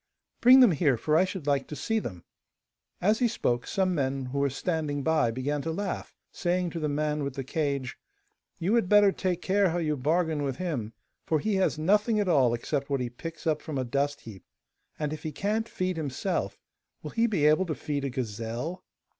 'Bring 0.41 0.61
them 0.61 0.71
here, 0.71 0.97
for 0.97 1.15
I 1.15 1.25
should 1.25 1.45
like 1.45 1.67
to 1.67 1.75
see 1.75 1.99
them.' 1.99 2.23
As 3.01 3.19
he 3.19 3.27
spoke, 3.27 3.67
some 3.67 3.93
men 3.93 4.25
who 4.25 4.39
were 4.39 4.49
standing 4.49 5.03
by 5.03 5.29
began 5.29 5.61
to 5.61 5.71
laugh, 5.71 6.15
saying 6.31 6.71
to 6.71 6.79
the 6.79 6.89
man 6.89 7.23
with 7.23 7.35
the 7.35 7.43
cage: 7.43 7.99
'You 8.57 8.73
had 8.73 8.89
better 8.89 9.11
take 9.11 9.43
care 9.43 9.69
how 9.69 9.77
you 9.77 9.95
bargain 9.95 10.41
with 10.41 10.55
him, 10.55 10.93
for 11.27 11.39
he 11.39 11.57
has 11.57 11.77
nothing 11.77 12.19
at 12.19 12.27
all 12.27 12.55
except 12.55 12.89
what 12.89 12.99
he 12.99 13.11
picks 13.11 13.45
up 13.45 13.61
from 13.61 13.77
a 13.77 13.83
dust 13.85 14.21
heap, 14.21 14.43
and 14.97 15.13
if 15.13 15.21
he 15.21 15.31
can't 15.31 15.69
feed 15.69 15.97
himself, 15.97 16.57
will 17.03 17.11
he 17.11 17.27
be 17.27 17.45
able 17.45 17.67
to 17.67 17.75
feed 17.75 18.03
a 18.03 18.09
gazelle? 18.09 18.83